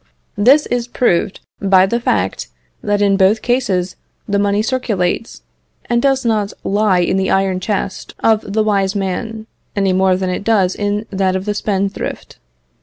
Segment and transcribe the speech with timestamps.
[0.39, 2.47] This is proved by the fact,
[2.81, 5.43] that in both cases the money circulates,
[5.91, 9.45] and does not lie in the iron chest of the wise man,
[9.75, 12.39] any more than it does in that of the spendthrift.